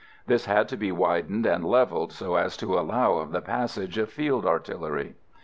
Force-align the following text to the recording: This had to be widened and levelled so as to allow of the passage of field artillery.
This 0.25 0.45
had 0.47 0.67
to 0.69 0.77
be 0.77 0.91
widened 0.91 1.45
and 1.45 1.63
levelled 1.63 2.11
so 2.11 2.33
as 2.33 2.57
to 2.57 2.73
allow 2.73 3.19
of 3.19 3.31
the 3.31 3.39
passage 3.39 3.99
of 3.99 4.09
field 4.09 4.47
artillery. 4.47 5.13